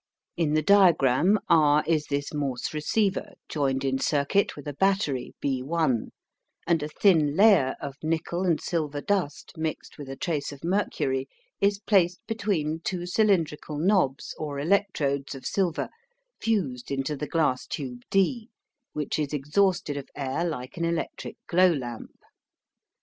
[0.35, 6.07] In the diagram R is this Morse "Receiver" joined in circuit with a battery B1;
[6.65, 11.29] and a thin layer of nickel and silver dust, mixed with a trace of mercury,
[11.59, 15.87] is placed between two cylindrical knobs or "electrodes" of silver
[16.41, 18.49] fused into the glass tube d,
[18.93, 22.23] which is exhausted of air like an electric glow lamp.